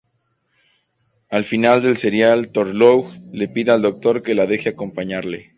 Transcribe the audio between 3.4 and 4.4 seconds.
pide al Doctor que